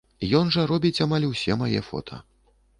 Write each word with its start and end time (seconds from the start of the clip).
Ён 0.39 0.49
жа 0.55 0.63
робіць 0.71 1.03
амаль 1.07 1.29
усе 1.31 1.61
мае 1.63 1.79
фота. 1.93 2.23